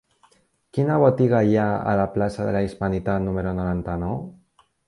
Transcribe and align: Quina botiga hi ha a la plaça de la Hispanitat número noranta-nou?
Quina 0.77 0.95
botiga 1.03 1.41
hi 1.49 1.53
ha 1.63 1.67
a 1.93 1.95
la 2.01 2.07
plaça 2.15 2.49
de 2.49 2.57
la 2.57 2.65
Hispanitat 2.69 3.25
número 3.29 3.55
noranta-nou? 3.63 4.21